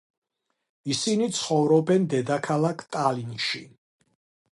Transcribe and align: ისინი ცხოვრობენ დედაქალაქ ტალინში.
ისინი 0.93 1.27
ცხოვრობენ 1.39 2.07
დედაქალაქ 2.13 2.81
ტალინში. 2.97 3.63